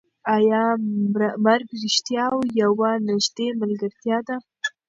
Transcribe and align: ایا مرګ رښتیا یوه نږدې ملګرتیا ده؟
ایا 0.35 0.63
مرګ 1.45 1.67
رښتیا 1.83 2.25
یوه 2.61 2.91
نږدې 3.07 3.47
ملګرتیا 3.61 4.17
ده؟ 4.27 4.35